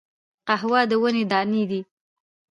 قهوه 0.47 0.81
د 0.89 0.91
ونې 1.01 1.23
دانی 1.31 1.63
دي 1.69 1.81